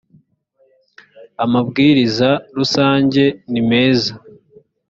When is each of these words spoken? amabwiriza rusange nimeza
amabwiriza 1.43 2.29
rusange 2.57 3.23
nimeza 3.51 4.11